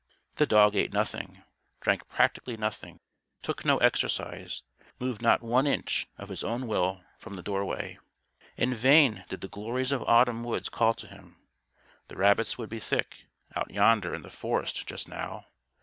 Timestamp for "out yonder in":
13.55-14.23